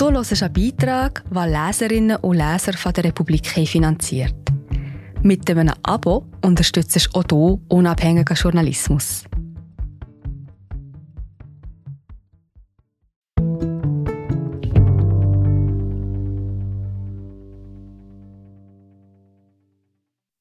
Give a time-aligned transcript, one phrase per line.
[0.00, 4.34] Du hörst einen Beitrag, den Leserinnen und Leser von der Republik finanziert.
[5.22, 9.24] Mit einem Abo unterstützt du auch du unabhängigen Journalismus.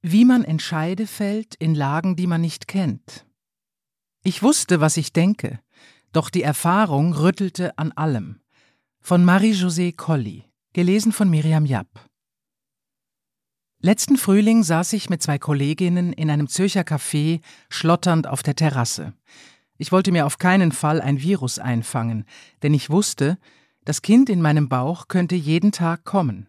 [0.02, 3.26] Wie man Entscheide fällt in Lagen, die man nicht kennt.
[4.24, 5.60] Ich wusste, was ich denke,
[6.14, 8.40] doch die Erfahrung rüttelte an allem.
[9.10, 11.88] Von Marie-José Colli, gelesen von Miriam Japp.
[13.82, 17.42] Letzten Frühling saß ich mit zwei Kolleginnen in einem Zürcher Café,
[17.72, 19.14] schlotternd auf der Terrasse.
[19.80, 22.24] Ich wollte mir auf keinen Fall ein Virus einfangen,
[22.62, 23.40] denn ich wusste,
[23.84, 26.48] das Kind in meinem Bauch könnte jeden Tag kommen.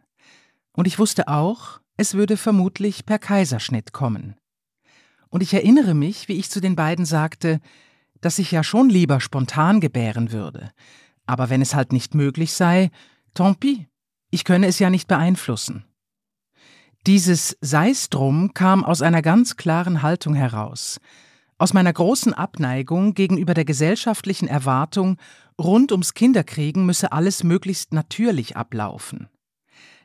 [0.72, 4.36] Und ich wusste auch, es würde vermutlich per Kaiserschnitt kommen.
[5.30, 7.58] Und ich erinnere mich, wie ich zu den beiden sagte,
[8.20, 10.72] dass ich ja schon lieber spontan gebären würde.
[11.30, 12.90] Aber wenn es halt nicht möglich sei,
[13.34, 13.78] tant pis,
[14.32, 15.84] ich könne es ja nicht beeinflussen.
[17.06, 20.98] Dieses Sei's drum kam aus einer ganz klaren Haltung heraus,
[21.56, 25.18] aus meiner großen Abneigung gegenüber der gesellschaftlichen Erwartung,
[25.56, 29.28] rund ums Kinderkriegen müsse alles möglichst natürlich ablaufen.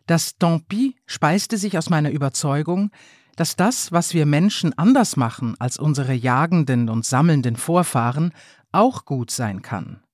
[0.06, 2.92] Das Tant pis speiste sich aus meiner Überzeugung,
[3.36, 8.32] dass das, was wir Menschen anders machen als unsere jagenden und sammelnden Vorfahren,
[8.72, 10.05] auch gut sein kann.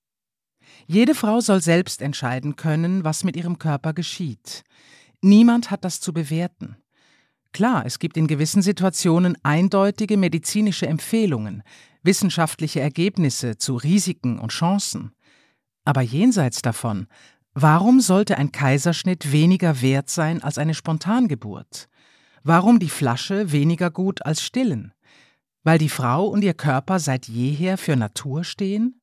[0.87, 4.63] Jede Frau soll selbst entscheiden können, was mit ihrem Körper geschieht.
[5.21, 6.77] Niemand hat das zu bewerten.
[7.53, 11.63] Klar, es gibt in gewissen Situationen eindeutige medizinische Empfehlungen,
[12.01, 15.11] wissenschaftliche Ergebnisse zu Risiken und Chancen.
[15.83, 17.07] Aber jenseits davon
[17.53, 21.89] Warum sollte ein Kaiserschnitt weniger wert sein als eine Spontangeburt?
[22.43, 24.93] Warum die Flasche weniger gut als Stillen?
[25.63, 29.00] Weil die Frau und ihr Körper seit jeher für Natur stehen?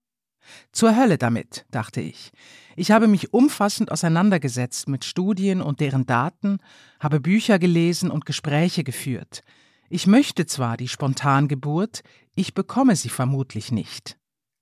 [0.73, 2.33] Zur Hölle damit, dachte ich.
[2.77, 6.59] Ich habe mich umfassend auseinandergesetzt mit Studien und deren Daten,
[7.01, 9.43] habe Bücher gelesen und Gespräche geführt.
[9.91, 12.03] Ich möchte zwar die Spontangeburt,
[12.35, 14.19] ich bekomme sie vermutlich nicht.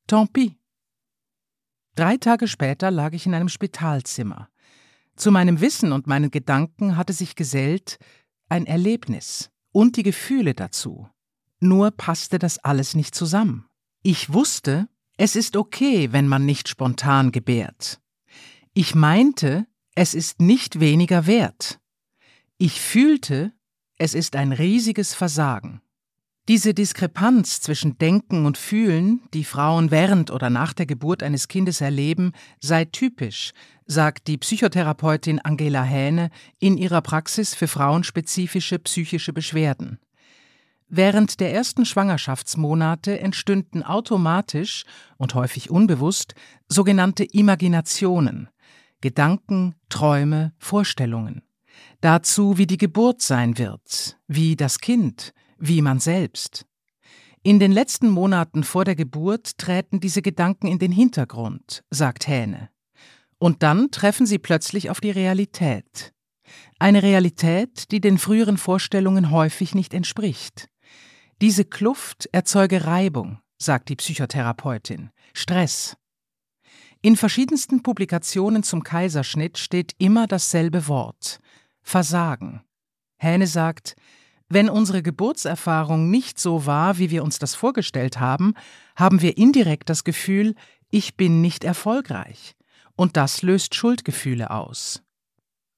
[0.07, 0.53] Tant pis.
[1.95, 4.49] Drei Tage später lag ich in einem Spitalzimmer.
[5.17, 7.99] Zu meinem Wissen und meinen Gedanken hatte sich gesellt
[8.49, 11.09] ein Erlebnis und die Gefühle dazu.
[11.61, 13.67] Nur passte das alles nicht zusammen.
[14.03, 18.01] Ich wusste, es ist okay, wenn man nicht spontan gebärt.
[18.75, 21.81] Ich meinte, es ist nicht weniger wert.
[22.59, 23.53] Ich fühlte,
[23.97, 25.81] es ist ein riesiges Versagen.
[26.49, 31.81] Diese Diskrepanz zwischen Denken und Fühlen, die Frauen während oder nach der Geburt eines Kindes
[31.81, 33.53] erleben, sei typisch,
[33.87, 39.99] sagt die Psychotherapeutin Angela Hähne in ihrer Praxis für frauenspezifische psychische Beschwerden.
[40.89, 44.85] Während der ersten Schwangerschaftsmonate entstünden automatisch
[45.17, 46.35] und häufig unbewusst
[46.69, 48.49] sogenannte Imaginationen,
[49.01, 51.43] Gedanken, Träume, Vorstellungen.
[52.01, 56.67] Dazu, wie die Geburt sein wird, wie das Kind, wie man selbst.
[57.43, 62.71] In den letzten Monaten vor der Geburt treten diese Gedanken in den Hintergrund, sagt Hähne.
[63.39, 66.13] Und dann treffen sie plötzlich auf die Realität.
[66.79, 70.69] Eine Realität, die den früheren Vorstellungen häufig nicht entspricht.
[71.43, 75.99] Diese Kluft erzeuge Reibung, sagt die Psychotherapeutin, Stress.
[77.03, 81.41] In verschiedensten Publikationen zum Kaiserschnitt steht immer dasselbe Wort
[81.83, 82.63] Versagen.
[83.19, 83.97] Hähne sagt,
[84.49, 88.55] wenn unsere Geburtserfahrung nicht so war, wie wir uns das vorgestellt haben,
[88.97, 90.55] haben wir indirekt das Gefühl,
[90.91, 92.57] ich bin nicht erfolgreich.
[92.97, 95.03] Und das löst Schuldgefühle aus.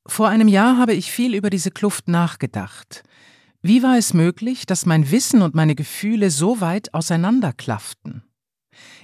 [0.06, 3.02] Vor einem Jahr habe ich viel über diese Kluft nachgedacht.
[3.68, 8.22] Wie war es möglich, dass mein Wissen und meine Gefühle so weit auseinanderklafften?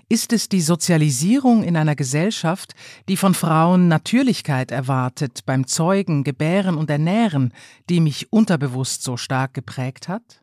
[0.08, 2.72] Ist es die Sozialisierung in einer Gesellschaft,
[3.06, 7.52] die von Frauen Natürlichkeit erwartet beim Zeugen, Gebären und Ernähren,
[7.91, 10.42] die mich unterbewusst so stark geprägt hat?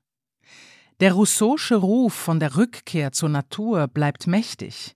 [0.99, 4.95] Der Rousseausche Ruf von der Rückkehr zur Natur bleibt mächtig.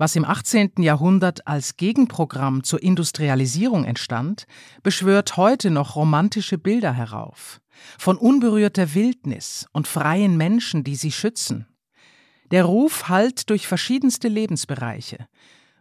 [0.00, 0.76] Was im 18.
[0.78, 4.46] Jahrhundert als Gegenprogramm zur Industrialisierung entstand,
[4.82, 7.60] beschwört heute noch romantische Bilder herauf.
[7.98, 11.66] Von unberührter Wildnis und freien Menschen, die sie schützen.
[12.50, 15.26] Der Ruf hallt durch verschiedenste Lebensbereiche.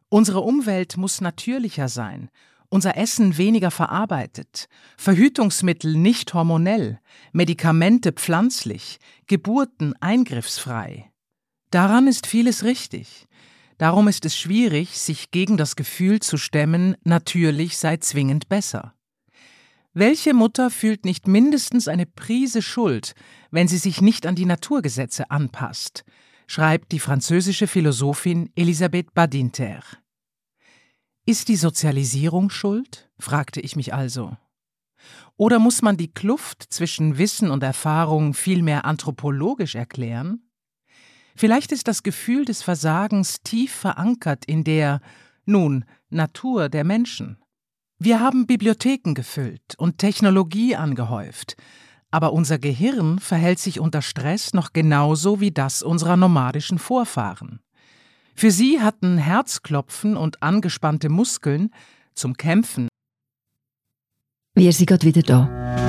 [0.10, 2.30] Unsere Umwelt muss natürlicher sein,
[2.68, 4.68] unser Essen weniger verarbeitet,
[4.98, 7.00] Verhütungsmittel nicht hormonell,
[7.32, 11.10] Medikamente pflanzlich, Geburten eingriffsfrei.
[11.72, 13.29] Daran ist vieles richtig.
[13.80, 18.94] Darum ist es schwierig, sich gegen das Gefühl zu stemmen, natürlich sei zwingend besser.
[19.94, 23.16] Welche Mutter fühlt nicht mindestens eine Prise Schuld,
[23.52, 26.04] wenn sie sich nicht an die Naturgesetze anpasst,
[26.46, 29.82] schreibt die französische Philosophin Elisabeth Badinter.
[31.26, 33.10] Ist die Sozialisierung schuld?
[33.18, 34.36] fragte ich mich also.
[35.38, 40.49] Oder muss man die Kluft zwischen Wissen und Erfahrung vielmehr anthropologisch erklären?
[41.36, 45.02] Vielleicht ist das Gefühl des Versagens tief verankert in der,
[45.46, 47.38] nun, Natur der Menschen.
[47.98, 51.58] Wir haben Bibliotheken gefüllt und Technologie angehäuft,
[52.12, 57.60] aber unser Gehirn verhält sich unter Stress noch genauso wie das unserer nomadischen Vorfahren.
[58.36, 61.72] Für sie hatten Herzklopfen und angespannte Muskeln
[62.16, 62.88] zum Kämpfen.
[64.56, 65.89] Wir sind gerade wieder da.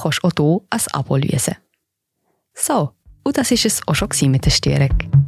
[0.00, 1.56] kannst du auch hier ein Abo lösen.
[2.54, 2.92] So,
[3.24, 5.26] und das war es auch schon mit der Störung.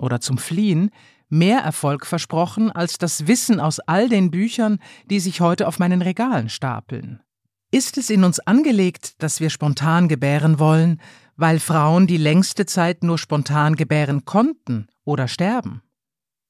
[0.00, 0.90] oder zum Fliehen
[1.28, 4.78] mehr Erfolg versprochen als das Wissen aus all den Büchern,
[5.10, 7.20] die sich heute auf meinen Regalen stapeln.
[7.70, 11.00] Ist es in uns angelegt, dass wir spontan gebären wollen,
[11.36, 15.82] weil Frauen die längste Zeit nur spontan gebären konnten oder sterben?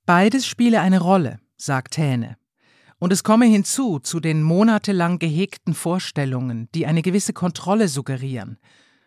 [0.07, 2.37] Beides spiele eine Rolle, sagt Hähne.
[2.99, 8.59] Und es komme hinzu zu den monatelang gehegten Vorstellungen, die eine gewisse Kontrolle suggerieren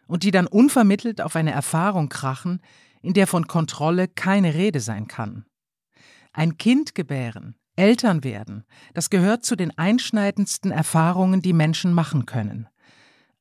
[0.08, 2.62] und die dann unvermittelt auf eine Erfahrung krachen,
[3.02, 5.46] in der von Kontrolle keine Rede sein kann.
[6.34, 8.64] Ein Kind gebären, Eltern werden,
[8.94, 12.70] das gehört zu den einschneidendsten Erfahrungen, die Menschen machen können.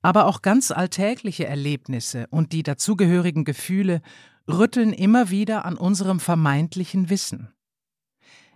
[0.03, 4.01] Aber auch ganz alltägliche Erlebnisse und die dazugehörigen Gefühle
[4.49, 7.53] rütteln immer wieder an unserem vermeintlichen Wissen.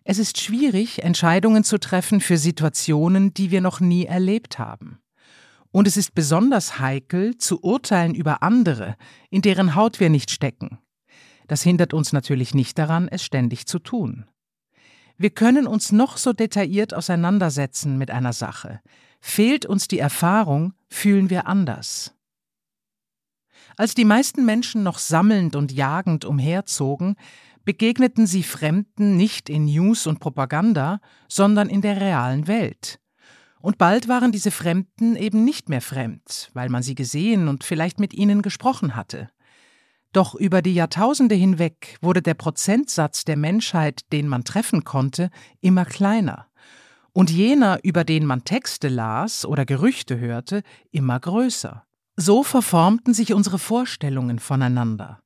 [0.06, 4.98] Es ist schwierig, Entscheidungen zu treffen für Situationen, die wir noch nie erlebt haben.
[5.70, 8.96] Und es ist besonders heikel, zu urteilen über andere,
[9.30, 10.78] in deren Haut wir nicht stecken.
[11.48, 14.26] Das hindert uns natürlich nicht daran, es ständig zu tun.
[15.16, 18.80] Wir können uns noch so detailliert auseinandersetzen mit einer Sache.
[19.20, 22.14] Fehlt uns die Erfahrung, fühlen wir anders.
[23.76, 27.16] Als die meisten Menschen noch sammelnd und jagend umherzogen,
[27.64, 33.00] begegneten sie Fremden nicht in News und Propaganda, sondern in der realen Welt.
[33.60, 37.98] Und bald waren diese Fremden eben nicht mehr fremd, weil man sie gesehen und vielleicht
[37.98, 39.30] mit ihnen gesprochen hatte.
[40.12, 45.30] Doch über die Jahrtausende hinweg wurde der Prozentsatz der Menschheit, den man treffen konnte,
[45.60, 46.46] immer kleiner,
[47.14, 51.84] und jener, über den man Texte las oder Gerüchte hörte, immer größer.
[52.16, 55.23] So verformten sich unsere Vorstellungen voneinander.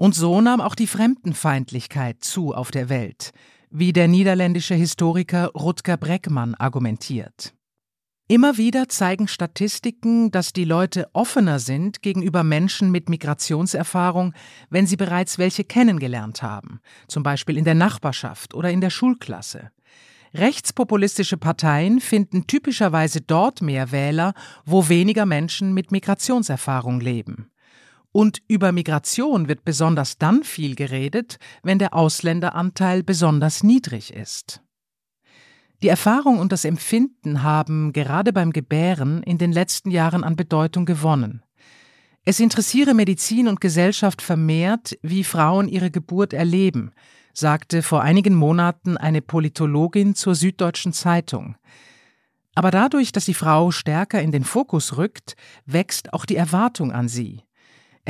[0.00, 3.32] Und so nahm auch die Fremdenfeindlichkeit zu auf der Welt,
[3.68, 7.52] wie der niederländische Historiker Rutger Breckmann argumentiert.
[8.26, 14.32] Immer wieder zeigen Statistiken, dass die Leute offener sind gegenüber Menschen mit Migrationserfahrung,
[14.70, 19.70] wenn sie bereits welche kennengelernt haben, zum Beispiel in der Nachbarschaft oder in der Schulklasse.
[20.32, 24.32] Rechtspopulistische Parteien finden typischerweise dort mehr Wähler,
[24.64, 27.50] wo weniger Menschen mit Migrationserfahrung leben.
[28.12, 34.62] Und über Migration wird besonders dann viel geredet, wenn der Ausländeranteil besonders niedrig ist.
[35.82, 40.84] Die Erfahrung und das Empfinden haben gerade beim Gebären in den letzten Jahren an Bedeutung
[40.84, 41.42] gewonnen.
[42.22, 46.92] Es interessiere Medizin und Gesellschaft vermehrt, wie Frauen ihre Geburt erleben,
[47.32, 51.56] sagte vor einigen Monaten eine Politologin zur Süddeutschen Zeitung.
[52.54, 57.08] Aber dadurch, dass die Frau stärker in den Fokus rückt, wächst auch die Erwartung an
[57.08, 57.42] sie.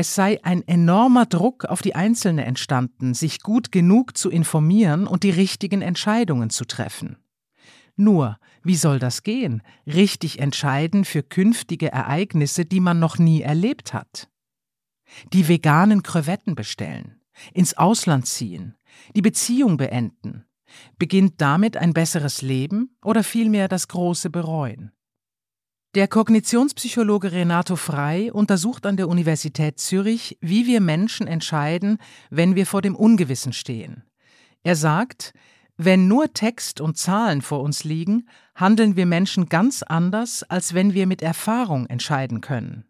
[0.00, 5.24] Es sei ein enormer Druck auf die Einzelne entstanden, sich gut genug zu informieren und
[5.24, 7.18] die richtigen Entscheidungen zu treffen.
[7.96, 9.62] Nur, wie soll das gehen?
[9.86, 14.30] Richtig entscheiden für künftige Ereignisse, die man noch nie erlebt hat.
[15.34, 17.20] Die veganen Krevetten bestellen,
[17.52, 18.78] ins Ausland ziehen,
[19.14, 20.46] die Beziehung beenden.
[20.98, 24.92] Beginnt damit ein besseres Leben oder vielmehr das große Bereuen?
[25.96, 31.98] Der Kognitionspsychologe Renato Frei untersucht an der Universität Zürich, wie wir Menschen entscheiden,
[32.30, 34.04] wenn wir vor dem Ungewissen stehen.
[34.62, 35.34] Er sagt,
[35.76, 40.94] wenn nur Text und Zahlen vor uns liegen, handeln wir Menschen ganz anders, als wenn
[40.94, 42.84] wir mit Erfahrung entscheiden können.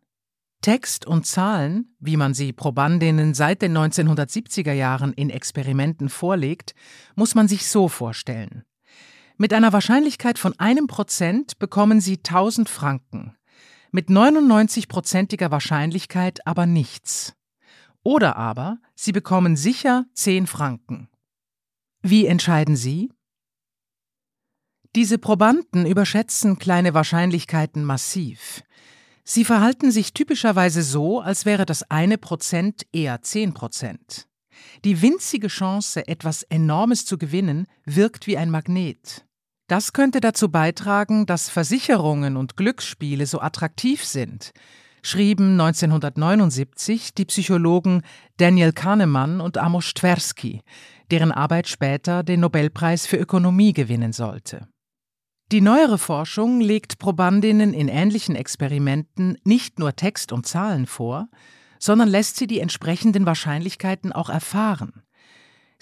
[0.61, 6.75] Text und Zahlen, wie man sie Probandinnen seit den 1970er Jahren in Experimenten vorlegt,
[7.15, 8.63] muss man sich so vorstellen.
[9.41, 13.39] Mit einer Wahrscheinlichkeit von einem Prozent bekommen sie 1000 Franken.
[13.91, 17.33] mit 99-prozentiger Wahrscheinlichkeit aber nichts.
[18.03, 21.09] Oder aber Sie bekommen sicher 10 Franken.
[22.03, 23.11] Wie entscheiden Sie?
[24.95, 28.63] Diese Probanden überschätzen kleine Wahrscheinlichkeiten massiv.
[29.25, 34.29] Sie verhalten sich typischerweise so, als wäre das eine Prozent eher zehn Prozent.
[34.85, 39.25] Die winzige Chance, etwas Enormes zu gewinnen, wirkt wie ein Magnet.
[39.71, 44.51] Das könnte dazu beitragen, dass Versicherungen und Glücksspiele so attraktiv sind,
[45.01, 48.03] schrieben 1979 die Psychologen
[48.37, 50.63] Daniel Kahnemann und Amos Tversky,
[51.13, 54.67] deren Arbeit später den Nobelpreis für Ökonomie gewinnen sollte.
[55.53, 61.29] Die neuere Forschung legt Probandinnen in ähnlichen Experimenten nicht nur Text und Zahlen vor,
[61.79, 65.05] sondern lässt sie die entsprechenden Wahrscheinlichkeiten auch erfahren.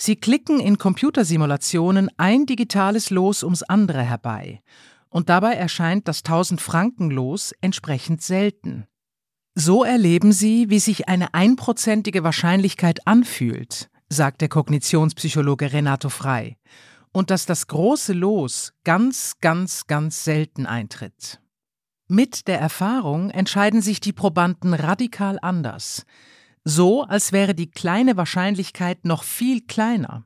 [0.01, 4.63] Sie klicken in Computersimulationen ein digitales Los ums andere herbei,
[5.11, 8.87] und dabei erscheint das 1000-Franken-Los entsprechend selten.
[9.57, 16.59] So erleben sie, wie sich eine einprozentige Wahrscheinlichkeit anfühlt, sagt der Kognitionspsychologe Renato Frei,
[17.11, 21.41] und dass das große Los ganz, ganz, ganz selten eintritt.
[22.07, 26.07] Mit der Erfahrung entscheiden sich die Probanden radikal anders
[26.65, 30.25] so als wäre die kleine Wahrscheinlichkeit noch viel kleiner.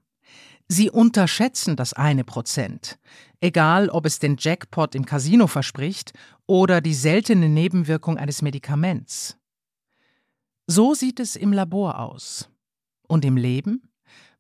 [0.69, 2.99] Sie unterschätzen das eine Prozent,
[3.41, 6.13] egal ob es den Jackpot im Casino verspricht
[6.47, 9.37] oder die seltene Nebenwirkung eines Medikaments.
[10.67, 12.49] So sieht es im Labor aus.
[13.07, 13.91] Und im Leben?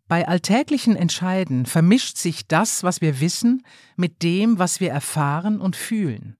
[0.08, 3.62] Bei alltäglichen Entscheiden vermischt sich das, was wir wissen,
[3.96, 6.36] mit dem, was wir erfahren und fühlen.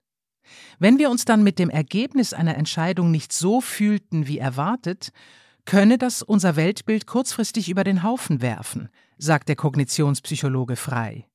[0.78, 5.12] Wenn wir uns dann mit dem Ergebnis einer Entscheidung nicht so fühlten wie erwartet,
[5.64, 8.88] könne das unser Weltbild kurzfristig über den Haufen werfen,
[9.19, 11.26] sagt der Kognitionspsychologe frei.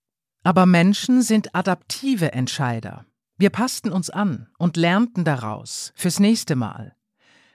[0.44, 3.06] Aber Menschen sind adaptive Entscheider.
[3.38, 6.96] Wir passten uns an und lernten daraus fürs nächste Mal.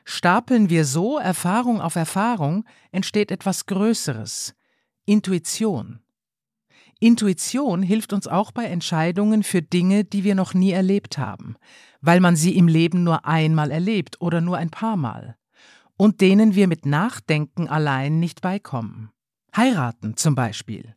[0.05, 4.55] Stapeln wir so Erfahrung auf Erfahrung, entsteht etwas Größeres
[5.05, 6.01] Intuition.
[7.01, 11.57] Intuition hilft uns auch bei Entscheidungen für Dinge, die wir noch nie erlebt haben,
[12.01, 15.37] weil man sie im Leben nur einmal erlebt oder nur ein paar Mal
[15.97, 19.11] und denen wir mit Nachdenken allein nicht beikommen.
[19.57, 20.95] Heiraten zum Beispiel.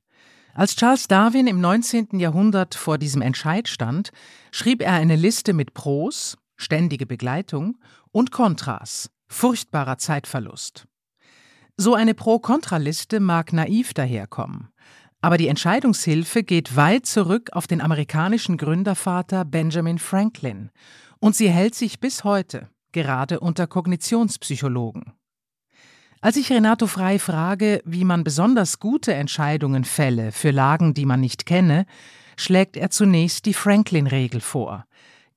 [0.53, 2.17] Als Charles Darwin im 19.
[2.19, 4.11] Jahrhundert vor diesem Entscheid stand,
[4.51, 7.77] schrieb er eine Liste mit Pros, ständige Begleitung,
[8.11, 10.87] und Kontras, furchtbarer Zeitverlust.
[11.75, 14.69] So eine Pro-Kontra-Liste mag naiv daherkommen,
[15.19, 20.71] aber die Entscheidungshilfe geht weit zurück auf den amerikanischen Gründervater Benjamin Franklin,
[21.19, 25.11] und sie hält sich bis heute gerade unter Kognitionspsychologen.
[26.21, 31.19] Als ich Renato Frei frage, wie man besonders gute Entscheidungen fälle für Lagen, die man
[31.19, 31.85] nicht kenne,
[32.37, 34.85] schlägt er zunächst die Franklin-Regel vor,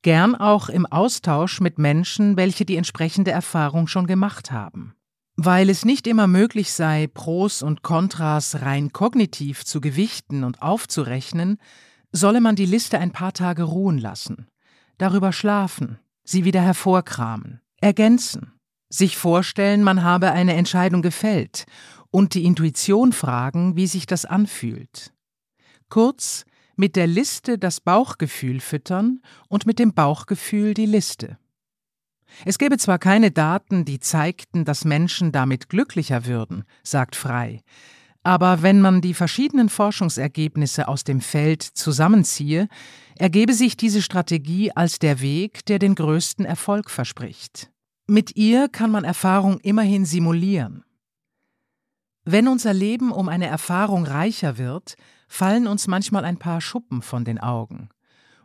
[0.02, 4.94] gern auch im Austausch mit Menschen, welche die entsprechende Erfahrung schon gemacht haben.
[5.36, 11.58] Weil es nicht immer möglich sei, Pros und Kontras rein kognitiv zu gewichten und aufzurechnen,
[12.12, 14.46] solle man die Liste ein paar Tage ruhen lassen,
[14.96, 18.52] darüber schlafen, sie wieder hervorkramen, ergänzen,
[18.90, 21.64] sich vorstellen, man habe eine Entscheidung gefällt
[22.10, 25.12] und die Intuition fragen, wie sich das anfühlt.
[25.88, 26.44] Kurz,
[26.76, 31.38] mit der Liste das Bauchgefühl füttern und mit dem Bauchgefühl die Liste.
[32.44, 37.62] Es gäbe zwar keine Daten, die zeigten, dass Menschen damit glücklicher würden, sagt Frei,
[38.28, 42.68] aber wenn man die verschiedenen Forschungsergebnisse aus dem Feld zusammenziehe,
[43.16, 47.70] ergebe sich diese Strategie als der Weg, der den größten Erfolg verspricht.
[48.06, 50.84] Mit ihr kann man Erfahrung immerhin simulieren.
[52.26, 57.24] Wenn unser Leben um eine Erfahrung reicher wird, fallen uns manchmal ein paar Schuppen von
[57.24, 57.88] den Augen.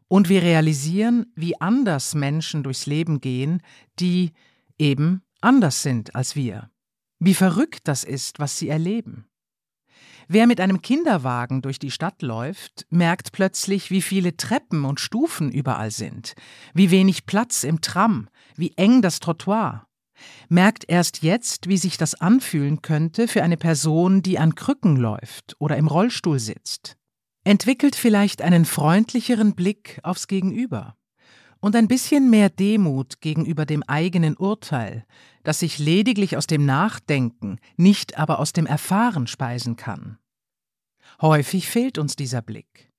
[0.08, 3.62] Und wir realisieren, wie anders Menschen durchs Leben gehen,
[4.00, 4.32] die
[4.78, 6.70] eben anders sind als wir.
[7.20, 9.28] Wie verrückt das ist, was sie erleben.
[10.28, 15.52] Wer mit einem Kinderwagen durch die Stadt läuft, merkt plötzlich, wie viele Treppen und Stufen
[15.52, 16.34] überall sind,
[16.74, 19.88] wie wenig Platz im Tram, wie eng das Trottoir.
[20.48, 25.56] Merkt erst jetzt, wie sich das anfühlen könnte für eine Person, die an Krücken läuft
[25.60, 26.96] oder im Rollstuhl sitzt.
[27.44, 30.96] Entwickelt vielleicht einen freundlicheren Blick aufs Gegenüber
[31.64, 35.06] und ein bisschen mehr Demut gegenüber dem eigenen Urteil,
[35.44, 40.18] das sich lediglich aus dem Nachdenken, nicht aber aus dem Erfahren speisen kann.
[41.22, 42.92] Häufig fehlt uns dieser Blick.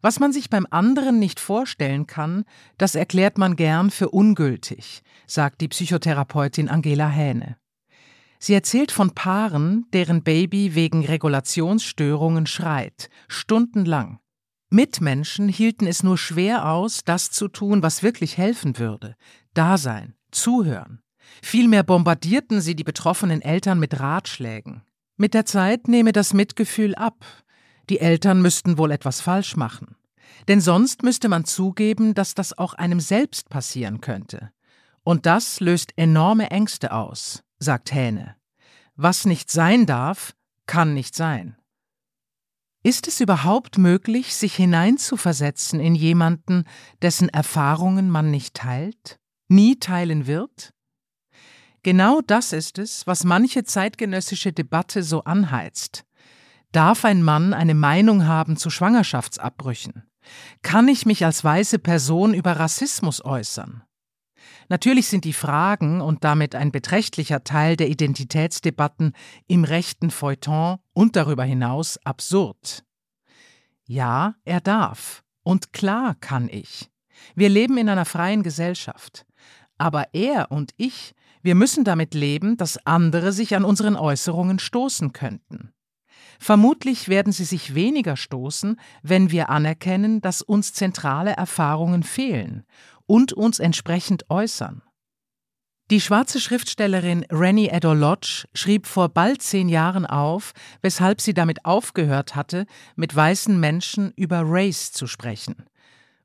[0.00, 2.46] Was man sich beim anderen nicht vorstellen kann,
[2.78, 7.58] das erklärt man gern für ungültig, sagt die Psychotherapeutin Angela Hähne.
[8.38, 14.18] Sie erzählt von Paaren, deren Baby wegen Regulationsstörungen schreit, stundenlang.
[14.70, 19.16] Mitmenschen hielten es nur schwer aus, das zu tun, was wirklich helfen würde.
[19.54, 21.00] Dasein, zuhören.
[21.42, 24.82] Vielmehr bombardierten sie die betroffenen Eltern mit Ratschlägen.
[25.16, 27.24] Mit der Zeit nehme das Mitgefühl ab.
[27.90, 29.96] Die Eltern müssten wohl etwas falsch machen.
[30.46, 34.50] Denn sonst müsste man zugeben, dass das auch einem selbst passieren könnte.
[35.02, 38.36] Und das löst enorme Ängste aus, sagt Hähne.
[38.96, 40.34] Was nicht sein darf,
[40.66, 41.57] kann nicht sein.
[42.88, 46.64] Ist es überhaupt möglich, sich hineinzuversetzen in jemanden,
[47.02, 50.72] dessen Erfahrungen man nicht teilt, nie teilen wird?
[51.82, 56.06] Genau das ist es, was manche zeitgenössische Debatte so anheizt.
[56.72, 60.04] Darf ein Mann eine Meinung haben zu Schwangerschaftsabbrüchen?
[60.62, 63.82] Kann ich mich als weiße Person über Rassismus äußern?
[64.68, 69.12] Natürlich sind die Fragen und damit ein beträchtlicher Teil der Identitätsdebatten
[69.46, 72.84] im rechten Feuilleton und darüber hinaus absurd.
[73.86, 75.22] Ja, er darf.
[75.42, 76.90] Und klar kann ich.
[77.34, 79.24] Wir leben in einer freien Gesellschaft.
[79.78, 85.12] Aber er und ich, wir müssen damit leben, dass andere sich an unseren Äußerungen stoßen
[85.12, 85.72] könnten.
[86.40, 92.64] Vermutlich werden sie sich weniger stoßen, wenn wir anerkennen, dass uns zentrale Erfahrungen fehlen
[93.08, 94.82] und uns entsprechend äußern.
[95.90, 102.36] Die schwarze Schriftstellerin Rennie Eddo-Lodge schrieb vor bald zehn Jahren auf, weshalb sie damit aufgehört
[102.36, 105.64] hatte, mit weißen Menschen über Race zu sprechen.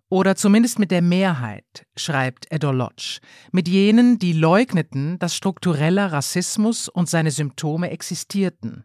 [0.09, 3.19] Oder zumindest mit der Mehrheit, schreibt Eddo-Lodge,
[3.53, 8.83] mit jenen, die leugneten, dass struktureller Rassismus und seine Symptome existierten.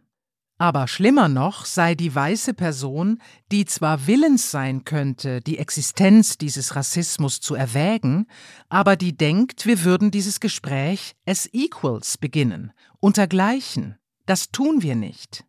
[0.61, 6.75] Aber schlimmer noch sei die weiße Person, die zwar willens sein könnte, die Existenz dieses
[6.75, 8.27] Rassismus zu erwägen,
[8.67, 13.95] aber die denkt, wir würden dieses Gespräch as equals beginnen, untergleichen.
[14.25, 15.45] Das tun wir nicht.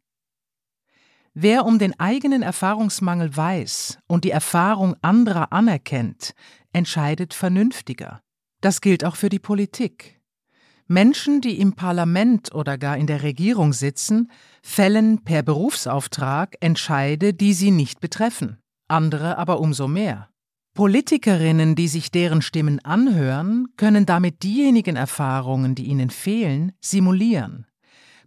[1.34, 6.34] Wer um den eigenen Erfahrungsmangel weiß und die Erfahrung anderer anerkennt,
[6.72, 8.22] entscheidet vernünftiger.
[8.60, 10.19] Das gilt auch für die Politik.
[10.90, 14.28] Menschen, die im Parlament oder gar in der Regierung sitzen,
[14.60, 20.30] fällen per Berufsauftrag Entscheide, die sie nicht betreffen, andere aber umso mehr.
[20.74, 27.66] Politikerinnen, die sich deren Stimmen anhören, können damit diejenigen Erfahrungen, die ihnen fehlen, simulieren.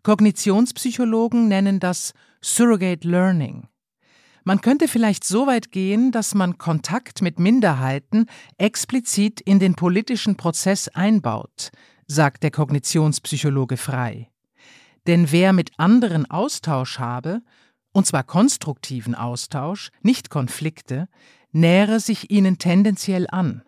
[0.04, 3.68] Kognitionspsychologen nennen das Surrogate Learning.
[4.46, 10.38] Man könnte vielleicht so weit gehen, dass man Kontakt mit Minderheiten explizit in den politischen
[10.38, 11.72] Prozess einbaut,
[12.14, 14.30] sagt der Kognitionspsychologe frei.
[15.08, 17.42] Denn wer mit anderen Austausch habe,
[17.92, 21.10] und zwar konstruktiven Austausch, nicht Konflikte,
[21.52, 23.64] nähere sich ihnen tendenziell an.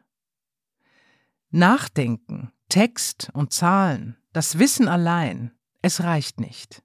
[1.52, 6.82] Nachdenken, Text und Zahlen, das Wissen allein, es reicht nicht.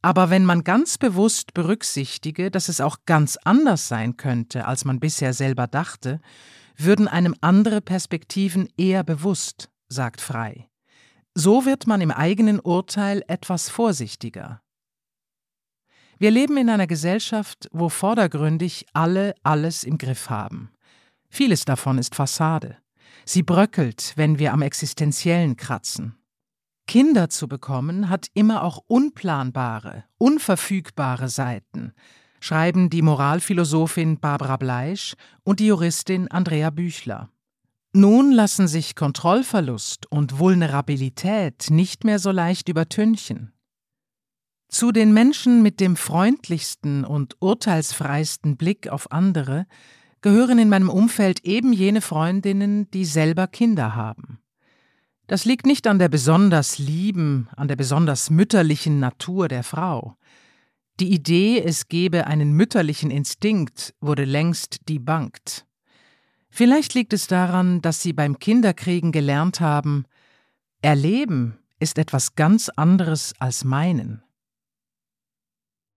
[0.00, 4.98] Aber wenn man ganz bewusst berücksichtige, dass es auch ganz anders sein könnte, als man
[4.98, 6.20] bisher selber dachte,
[6.76, 10.68] würden einem andere Perspektiven eher bewusst, sagt Frei.
[11.34, 14.60] So wird man im eigenen Urteil etwas vorsichtiger.
[16.18, 20.70] Wir leben in einer Gesellschaft, wo vordergründig alle alles im Griff haben.
[21.30, 22.76] Vieles davon ist Fassade.
[23.24, 26.16] Sie bröckelt, wenn wir am Existenziellen kratzen.
[26.86, 31.92] Kinder zu bekommen hat immer auch unplanbare, unverfügbare Seiten,
[32.40, 35.14] schreiben die Moralphilosophin Barbara Bleisch
[35.44, 37.30] und die Juristin Andrea Büchler.
[37.94, 43.52] Nun lassen sich Kontrollverlust und Vulnerabilität nicht mehr so leicht übertünchen.
[44.68, 49.66] Zu den Menschen mit dem freundlichsten und urteilsfreisten Blick auf andere
[50.22, 54.38] gehören in meinem Umfeld eben jene Freundinnen, die selber Kinder haben.
[55.26, 60.16] Das liegt nicht an der besonders lieben, an der besonders mütterlichen Natur der Frau.
[60.98, 65.66] Die Idee, es gebe einen mütterlichen Instinkt, wurde längst debunked.
[66.54, 70.04] Vielleicht liegt es daran, dass sie beim Kinderkriegen gelernt haben,
[70.82, 74.22] Erleben ist etwas ganz anderes als meinen.